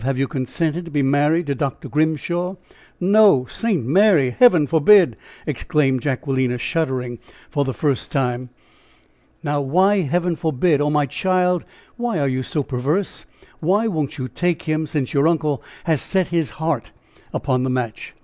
Have 0.03 0.17
you 0.17 0.27
consented 0.27 0.83
to 0.85 0.89
be 0.89 1.03
married 1.03 1.45
to 1.45 1.53
Dr. 1.53 1.87
Grimshaw?" 1.87 2.55
"No! 2.99 3.45
St. 3.45 3.85
Mary! 3.85 4.31
Heaven 4.31 4.65
forbid!" 4.65 5.15
exclaimed 5.45 6.01
Jacquelina, 6.01 6.57
shuddering 6.57 7.19
for 7.51 7.63
the 7.63 7.71
first 7.75 8.11
time. 8.11 8.49
"Now, 9.43 9.61
why 9.61 9.97
'heaven 10.01 10.35
forbid?' 10.35 10.81
Oh! 10.81 10.89
my 10.89 11.05
child, 11.05 11.65
why 11.97 12.17
are 12.17 12.27
you 12.27 12.41
so 12.41 12.63
perverse? 12.63 13.27
Why 13.59 13.85
won't 13.85 14.17
you 14.17 14.27
take 14.27 14.63
him, 14.63 14.87
since 14.87 15.13
your 15.13 15.27
uncle 15.27 15.61
has 15.83 16.01
set 16.01 16.29
his 16.29 16.49
heart 16.57 16.89
upon 17.31 17.61
the 17.61 17.69
match?" 17.69 18.15